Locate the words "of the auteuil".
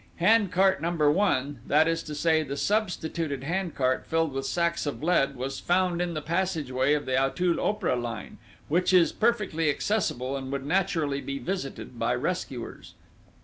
6.95-7.57